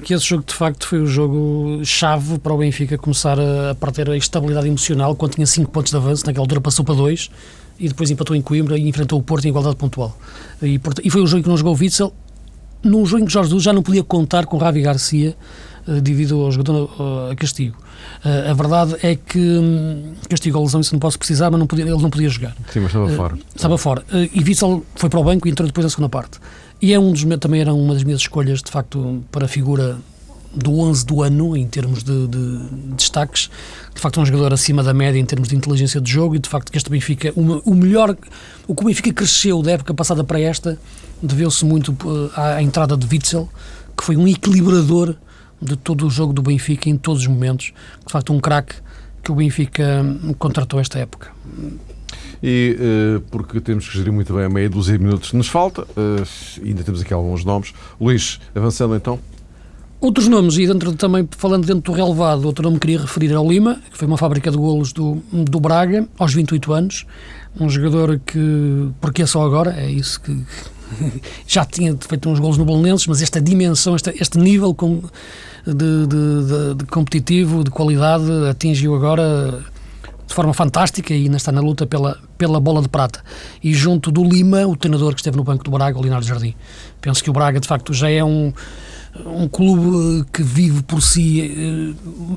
[0.00, 3.92] que esse jogo de facto foi o jogo chave para o Benfica começar a, a
[3.92, 7.30] ter a estabilidade emocional quando tinha 5 pontos de avanço, naquela altura passou para 2
[7.78, 10.16] e depois empatou em Coimbra e enfrentou o Porto em igualdade pontual.
[10.62, 12.12] E, e foi o jogo que não jogou o Witzel
[12.82, 15.36] num jogo em que Jorge Jesus já não podia contar com Ravi Garcia
[15.86, 17.76] uh, devido ao jogador uh, a castigo.
[18.24, 21.66] Uh, a verdade é que um, castigo ou lesão, isso não posso precisar, mas não
[21.66, 22.54] podia, ele não podia jogar.
[22.72, 23.38] Sim, mas estava fora.
[23.54, 24.04] Estava fora.
[24.32, 26.38] e Witzel foi para o banco e entrou depois na segunda parte.
[26.82, 29.98] E é um dos, também era uma das minhas escolhas, de facto, para a figura
[30.54, 33.50] do 11 do ano, em termos de, de, de, destaques.
[33.94, 36.38] De facto, é um jogador acima da média em termos de inteligência de jogo e,
[36.38, 38.16] de facto, que este Benfica, uma, o melhor,
[38.66, 40.78] o que o Benfica cresceu da época passada para esta,
[41.22, 43.48] deveu-se muito uh, à entrada de Witzel,
[43.96, 45.14] que foi um equilibrador
[45.60, 47.72] de todo o jogo do Benfica em todos os momentos.
[48.06, 48.74] De facto, um craque
[49.22, 50.02] que o Benfica
[50.38, 51.30] contratou esta época.
[52.42, 55.48] E uh, porque temos que gerir muito bem a meia dúzia de minutos que nos
[55.48, 57.72] falta, uh, ainda temos aqui alguns nomes.
[58.00, 59.18] Luís, avançando então.
[60.00, 63.46] Outros nomes, e dentro também falando dentro do relevado, outro nome que queria referir ao
[63.46, 67.06] Lima, que foi uma fábrica de golos do, do Braga, aos 28 anos.
[67.60, 70.42] Um jogador que, porque é só agora, é isso que
[71.46, 75.02] já tinha feito uns golos no Bolonenses, mas esta dimensão, este, este nível com,
[75.66, 79.62] de, de, de, de, competitivo, de qualidade, atingiu agora
[80.30, 83.20] de forma fantástica e ainda está na luta pela, pela bola de prata.
[83.62, 86.54] E junto do Lima, o treinador que esteve no banco do Braga, o Leonardo Jardim.
[87.00, 88.52] Penso que o Braga, de facto, já é um
[89.26, 91.94] um clube que vive por si eh,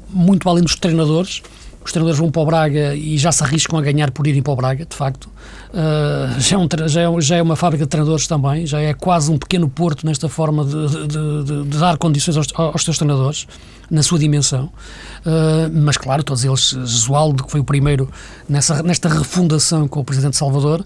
[0.09, 1.43] muito além dos treinadores.
[1.83, 4.53] Os treinadores vão para o Braga e já se arriscam a ganhar por irem para
[4.53, 5.29] o Braga, de facto.
[5.73, 8.93] Uh, já, é um, já, é, já, é, uma fábrica de treinadores também, já é
[8.93, 12.97] quase um pequeno porto nesta forma de, de, de, de dar condições aos, aos seus
[12.97, 13.47] treinadores,
[13.89, 14.65] na sua dimensão.
[15.25, 18.09] Uh, mas, claro, todos eles, Jesualdo, que foi o primeiro
[18.47, 20.85] nessa, nesta refundação com o Presidente Salvador,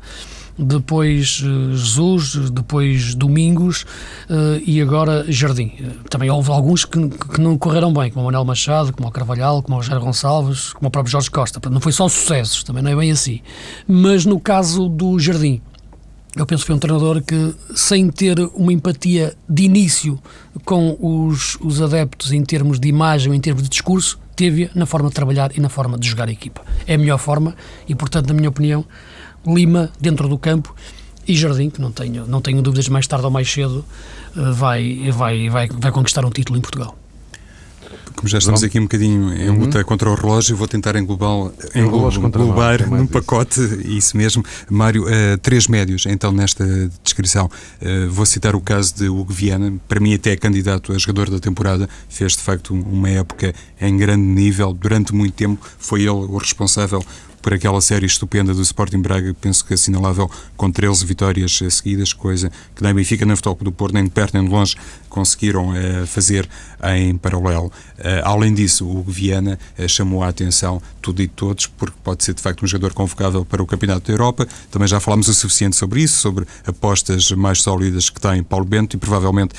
[0.58, 3.84] depois uh, Jesus, depois Domingos
[4.30, 5.74] uh, e agora Jardim.
[5.80, 9.12] Uh, também houve alguns que, que, não correram bem, como o Manuel Machado, como o
[9.12, 11.60] Carvalhal, como o Rogério Gonçalves, como o próprio Jorge Costa.
[11.70, 13.42] Não foi só sucessos, também não é bem assim.
[13.88, 15.62] Mas no caso do Jardim,
[16.36, 20.20] eu penso que foi um treinador que, sem ter uma empatia de início
[20.66, 25.10] com os, os adeptos em termos de imagem, em termos de discurso, teve na forma
[25.10, 26.62] de trabalhar e na forma de jogar a equipa.
[26.86, 27.56] É a melhor forma
[27.88, 28.86] e, portanto, na minha opinião,
[29.48, 30.76] Lima dentro do campo
[31.28, 33.84] e Jardim, que não tenho, não tenho dúvidas, mais tarde ou mais cedo
[34.36, 36.98] eh, vai, vai, vai, vai conquistar um título em Portugal.
[38.16, 39.60] Como já estamos aqui um bocadinho em uhum.
[39.60, 44.44] luta contra o relógio, vou tentar englobar, englobar num pacote, isso mesmo.
[44.72, 46.66] Mário, uh, três médios, então, nesta
[47.04, 47.46] descrição.
[47.80, 51.30] Uh, vou citar o caso de Hugo Viana, para mim até é candidato a jogador
[51.30, 56.10] da temporada, fez de facto uma época em grande nível, durante muito tempo foi ele
[56.10, 57.06] o responsável
[57.48, 62.52] por aquela série estupenda do Sporting Braga, penso que assinalável, com 13 vitórias seguidas, coisa
[62.76, 64.76] que nem Benfica, nem Futebol do Porto, nem de perto nem de longe
[65.08, 66.48] conseguiram uh, fazer
[66.94, 67.72] em paralelo.
[67.98, 69.58] Uh, além disso, o Viana
[69.88, 73.64] chamou a atenção, tudo e todos, porque pode ser de facto um jogador convocável para
[73.64, 74.48] o Campeonato da Europa.
[74.70, 78.96] Também já falámos o suficiente sobre isso, sobre apostas mais sólidas que tem Paulo Bento
[78.96, 79.56] e provavelmente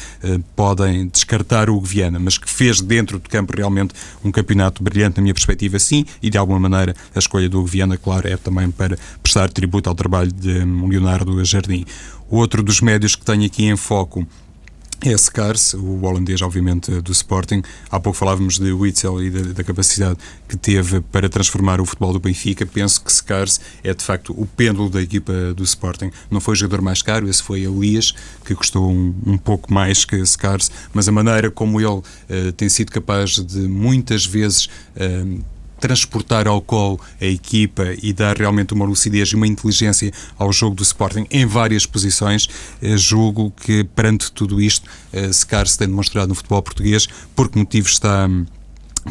[0.55, 5.23] podem descartar o Viana, mas que fez dentro do campo realmente um campeonato brilhante, na
[5.23, 8.99] minha perspectiva, sim, e de alguma maneira a escolha do Viana, claro, é também para
[9.23, 11.85] prestar tributo ao trabalho de Leonardo Jardim.
[12.31, 14.27] Outro dos médios que tenho aqui em foco
[15.01, 17.63] é Skars, o holandês, obviamente, do Sporting.
[17.89, 22.13] Há pouco falávamos de Witzel e da, da, capacidade que teve para transformar o futebol
[22.13, 22.67] do Benfica.
[22.67, 26.11] Penso que Skars é, de facto, o pêndulo da equipa do Sporting.
[26.29, 28.13] Não foi o jogador mais caro, esse foi Elias,
[28.45, 32.03] que custou um, um pouco mais que Skars, mas a maneira como ele uh,
[32.57, 35.45] tem sido capaz de, muitas vezes, uh,
[35.79, 40.75] transportar ao colo a equipa e dar realmente uma lucidez e uma inteligência ao jogo
[40.75, 42.49] do Sporting em várias posições.
[42.83, 47.49] Eh, julgo que perante tudo isto, eh, Secar se tem demonstrado no futebol português, por
[47.49, 48.45] que motivo está hum,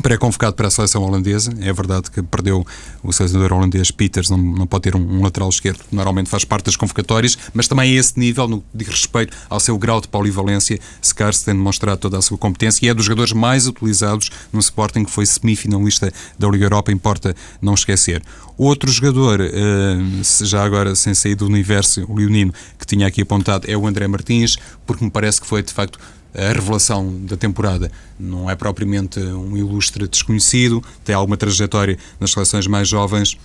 [0.01, 1.53] pré-convocado para a seleção holandesa.
[1.59, 2.65] É verdade que perdeu
[3.03, 6.43] o selecionador holandês Peters, não, não pode ter um, um, lateral esquerdo, que normalmente faz
[6.43, 10.07] parte das convocatórias, mas também a esse nível, no de respeito ao seu grau de
[10.07, 14.59] polivalência, Scars tem demonstrado toda a sua competência e é dos jogadores mais utilizados no
[14.59, 18.21] Sporting, que foi semifinalista da Liga Europa, importa não esquecer.
[18.57, 23.77] Outro jogador, uh, já agora sem sair do universo leonino, que tinha aqui apontado, é
[23.77, 25.99] o André Martins, porque me parece que foi de facto
[26.37, 27.91] a revelação da temporada.
[28.19, 33.37] Não é propriamente um ilustre desconhecido, tem alguma trajetória nas seleções mais jovens,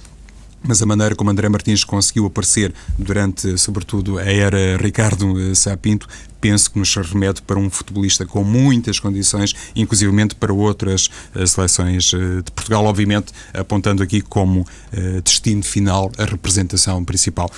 [0.63, 6.07] mas a maneira como André Martins conseguiu aparecer durante, sobretudo, a era Ricardo Sapinto,
[6.43, 12.13] penso que nos remete para um futebolista com muitas condições, inclusivamente para outras uh, seleções
[12.13, 17.49] uh, de Portugal, obviamente apontando aqui como uh, destino final a representação principal.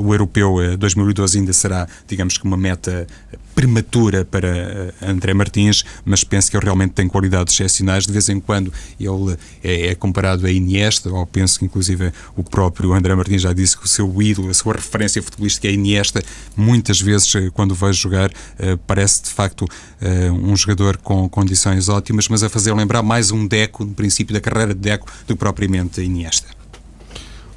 [0.00, 3.06] O europeu 2012 ainda será, digamos que, uma meta
[3.54, 8.06] prematura para André Martins, mas penso que ele realmente tem qualidades excepcionais.
[8.06, 12.42] De vez em quando ele é, é, comparado a Iniesta, ou penso que inclusive o
[12.42, 16.22] próprio André Martins já disse que o seu ídolo, a sua referência futebolística é Iniesta.
[16.56, 21.88] Muitas vezes, quando vejo jogar, jogar, uh, parece de facto uh, um jogador com condições
[21.88, 25.34] ótimas, mas a fazer lembrar mais um Deco, no princípio da carreira de Deco, do
[25.34, 26.48] que propriamente Iniesta.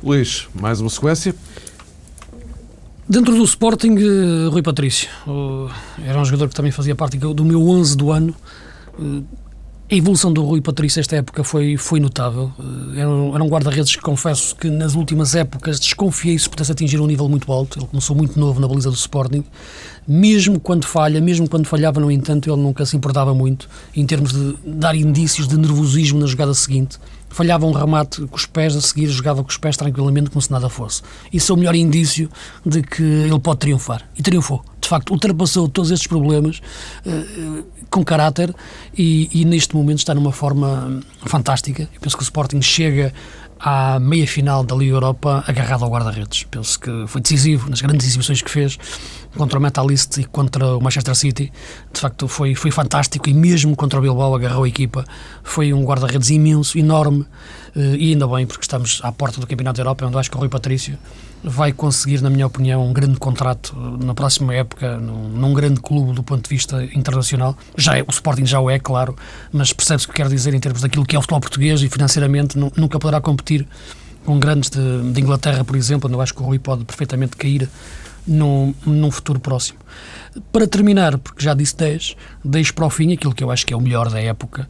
[0.03, 1.35] Luís, mais uma sequência?
[3.09, 5.09] Dentro do Sporting, uh, Rui Patrício.
[6.03, 8.35] Era um jogador que também fazia parte do meu 11 do ano.
[9.89, 12.51] A evolução do Rui Patrício esta época foi, foi notável.
[12.93, 17.07] Eh, era um guarda-redes que confesso que nas últimas épocas desconfiei se pudesse atingir um
[17.07, 17.79] nível muito alto.
[17.79, 19.45] Ele começou muito novo na baliza do Sporting.
[20.05, 24.33] Mesmo quando falha, mesmo quando falhava, no entanto, ele nunca se importava muito em termos
[24.33, 26.99] de dar indícios de nervosismo na jogada seguinte.
[27.29, 30.51] Falhava um remate com os pés, a seguir jogava com os pés tranquilamente, como se
[30.51, 31.01] nada fosse.
[31.31, 32.29] Isso é o melhor indício
[32.65, 34.07] de que ele pode triunfar.
[34.17, 34.63] E triunfou.
[34.79, 36.61] De facto, ultrapassou todos estes problemas
[37.05, 38.53] uh, com caráter
[38.97, 41.83] e, e, neste momento está numa forma fantástica.
[41.93, 43.13] Eu penso que o Sporting chega
[43.59, 46.43] à meia final da Liga Europa agarrado ao guarda-redes.
[46.43, 48.77] Penso que foi decisivo nas grandes exibições que fez
[49.35, 51.51] contra o Metalist e contra o Manchester City.
[51.91, 55.05] De facto, foi, foi fantástico e mesmo contra o Bilbao agarrou a equipa.
[55.43, 57.25] Foi um guarda-redes imenso, enorme
[57.75, 60.37] eh, e ainda bem, porque estamos à porta do Campeonato da Europa, onde acho que
[60.37, 60.97] o Rui Patrício
[61.43, 65.79] vai conseguir, na minha opinião, um grande contrato eh, na próxima época, num, num grande
[65.79, 67.57] clube do ponto de vista internacional.
[67.77, 69.15] Já é, o Sporting já o é, claro,
[69.51, 71.89] mas percebe-se o que quero dizer em termos daquilo que é o futebol português e
[71.89, 73.67] financeiramente nunca poderá competir
[74.25, 77.37] com grandes de, de Inglaterra, por exemplo, onde eu acho que o Rui pode perfeitamente
[77.37, 77.69] cair
[78.27, 79.79] num, num futuro próximo.
[80.51, 83.73] Para terminar, porque já disse 10, deixo para o fim aquilo que eu acho que
[83.73, 84.67] é o melhor da época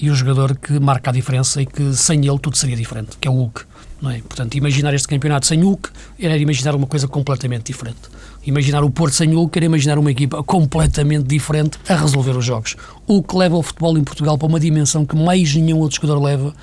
[0.00, 3.28] e o jogador que marca a diferença e que sem ele tudo seria diferente, que
[3.28, 3.62] é o Hulk.
[4.00, 4.18] Não é?
[4.20, 7.98] Portanto, imaginar este campeonato sem Hulk era imaginar uma coisa completamente diferente.
[8.46, 12.76] Imaginar o Porto sem Hulk era imaginar uma equipa completamente diferente a resolver os jogos.
[13.06, 16.22] O que leva o futebol em Portugal para uma dimensão que mais nenhum outro jogador
[16.22, 16.54] leva.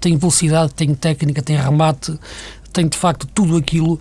[0.00, 2.16] Tem velocidade, tem técnica, tem remate,
[2.72, 4.00] tem de facto tudo aquilo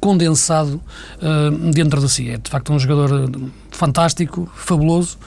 [0.00, 0.80] condensado
[1.18, 2.30] uh, dentro de si.
[2.30, 3.30] É de facto um jogador
[3.70, 5.18] fantástico, fabuloso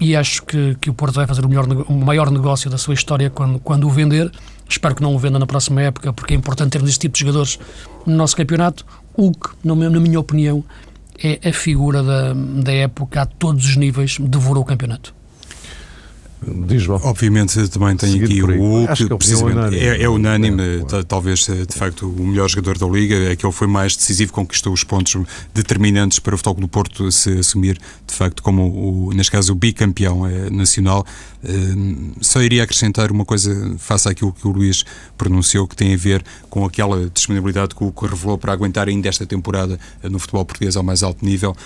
[0.00, 2.94] e acho que, que o Porto vai fazer o, melhor, o maior negócio da sua
[2.94, 4.30] história quando, quando o vender.
[4.68, 7.20] Espero que não o venda na próxima época, porque é importante termos este tipo de
[7.20, 7.58] jogadores
[8.06, 8.84] no nosso campeonato.
[9.14, 10.64] O que, na minha opinião,
[11.22, 15.17] é a figura da, da época a todos os níveis, devorou o campeonato.
[16.40, 21.66] Diz, Obviamente também tem aqui o Hulk, que precisamente é, é unânime, é, talvez eh,
[21.66, 24.84] de facto o melhor jogador da Liga, é que ele foi mais decisivo, conquistou os
[24.84, 25.16] pontos
[25.52, 28.62] determinantes para o Futebol do Porto se assumir de facto como,
[29.08, 31.04] o, neste caso, o bicampeão é, nacional.
[31.42, 34.84] Uh, só iria acrescentar uma coisa face àquilo que o Luís
[35.16, 39.08] pronunciou, que tem a ver com aquela disponibilidade que o que revelou para aguentar ainda
[39.08, 41.56] esta temporada no futebol português ao mais alto nível.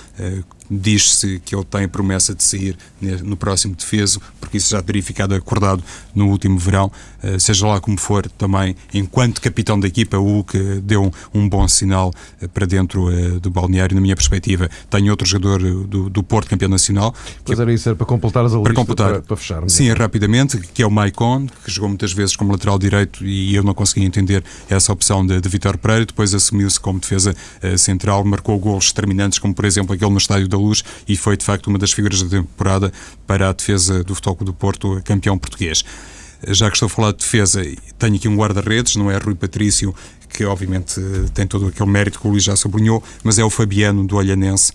[0.74, 2.76] Diz-se que ele tem promessa de sair
[3.22, 5.82] no próximo defeso, porque isso já teria ficado acordado
[6.14, 6.90] no último verão.
[7.22, 11.68] Uh, seja lá como for, também, enquanto capitão da equipa, o Hulk deu um, bom
[11.68, 12.12] sinal
[12.54, 14.70] para dentro do balneário, na minha perspectiva.
[14.88, 17.14] Tenho outro jogador do, do Porto, campeão nacional.
[17.44, 19.68] Pois era isso, era para completar as para completar, para, para fechar.
[19.68, 23.62] Sim, rapidamente, que é o Maicon, que jogou muitas vezes como lateral direito e eu
[23.62, 26.06] não consegui entender essa opção de, de Vitor Pereira.
[26.06, 30.48] Depois assumiu-se como defesa uh, central, marcou golos determinantes, como por exemplo aquele no Estádio
[30.48, 32.92] da Luz, e foi de facto uma das figuras da temporada
[33.26, 35.84] para a defesa do Futebol do Porto, campeão português.
[36.48, 37.62] Já que estou a falar de defesa,
[37.98, 39.94] tenho aqui um guarda-redes, não é Rui Patrício,
[40.28, 41.00] que obviamente
[41.34, 44.72] tem todo aquele mérito que o Luís já sublinhou, mas é o Fabiano do Olhanense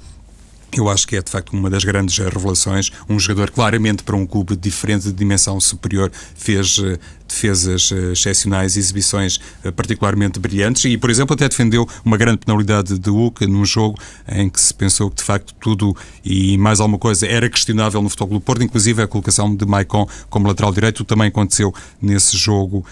[0.76, 2.92] eu acho que é de facto uma das grandes revelações.
[3.10, 8.76] Um jogador claramente para um clube diferente, de dimensão superior, fez uh, defesas uh, excepcionais,
[8.76, 13.66] exibições uh, particularmente brilhantes e, por exemplo, até defendeu uma grande penalidade de Hulk num
[13.66, 18.02] jogo em que se pensou que de facto tudo e mais alguma coisa era questionável
[18.02, 22.38] no Futebol do Porto, inclusive a colocação de Maicon como lateral direito também aconteceu nesse
[22.38, 22.86] jogo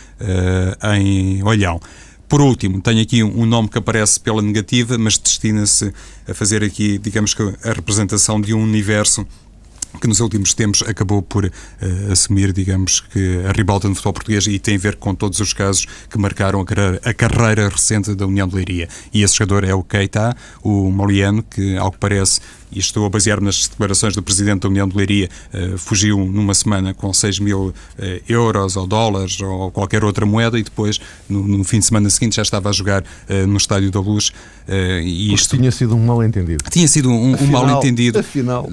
[0.94, 1.80] em Olhão.
[2.28, 5.94] Por último, tenho aqui um nome que aparece pela negativa, mas destina-se
[6.28, 9.26] a fazer aqui, digamos que, a representação de um universo
[10.00, 11.52] que nos últimos tempos acabou por uh,
[12.12, 15.54] assumir, digamos, que a ribalta no futebol português e tem a ver com todos os
[15.54, 18.90] casos que marcaram a carreira, a carreira recente da União de Leiria.
[19.14, 22.42] E esse jogador é o Keita, o Moliano, que, ao que parece,
[22.76, 26.54] e estou a basear nas declarações do Presidente da União de Leiria, uh, fugiu numa
[26.54, 27.74] semana com 6 mil uh,
[28.28, 32.36] euros ou dólares ou qualquer outra moeda e depois, no, no fim de semana seguinte,
[32.36, 34.34] já estava a jogar uh, no Estádio da Luz.
[34.68, 36.66] e isto tinha sido um mal-entendido.
[36.70, 38.20] Tinha sido um, um mal-entendido.
[38.20, 38.68] Afinal.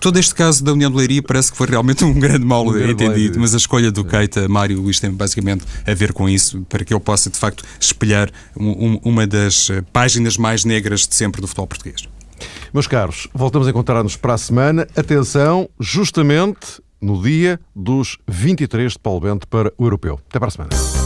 [0.00, 3.40] todo este caso da União de Leiria parece que foi realmente um grande mal-entendido, um
[3.40, 6.92] mas a escolha do Keita, Mário Luís, tem basicamente a ver com isso, para que
[6.92, 11.66] eu possa, de facto, espelhar um, uma das páginas mais negras de sempre do futebol
[11.66, 12.11] português.
[12.72, 14.86] Meus caros, voltamos a encontrar-nos para a semana.
[14.96, 20.20] Atenção, justamente no dia dos 23 de Paulo Bento para o Europeu.
[20.28, 21.01] Até para a semana.